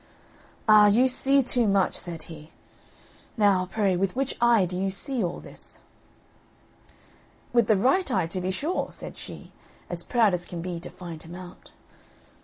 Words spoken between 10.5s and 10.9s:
be to